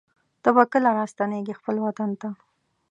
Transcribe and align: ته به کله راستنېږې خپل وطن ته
ته 0.43 0.49
به 0.55 0.63
کله 0.71 0.89
راستنېږې 0.97 1.53
خپل 1.59 1.75
وطن 1.85 2.09
ته 2.21 2.29